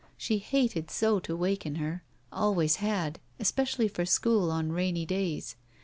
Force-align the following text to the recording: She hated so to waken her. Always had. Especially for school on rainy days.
She 0.17 0.39
hated 0.39 0.89
so 0.89 1.19
to 1.19 1.37
waken 1.37 1.75
her. 1.75 2.01
Always 2.31 2.77
had. 2.77 3.19
Especially 3.39 3.87
for 3.87 4.03
school 4.03 4.49
on 4.49 4.71
rainy 4.71 5.05
days. 5.05 5.55